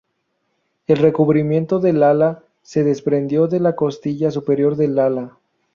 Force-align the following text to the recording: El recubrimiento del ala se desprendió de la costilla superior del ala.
El 0.87 0.97
recubrimiento 0.97 1.77
del 1.79 2.01
ala 2.01 2.41
se 2.63 2.83
desprendió 2.83 3.45
de 3.45 3.59
la 3.59 3.75
costilla 3.75 4.31
superior 4.31 4.75
del 4.75 4.97
ala. 4.97 5.37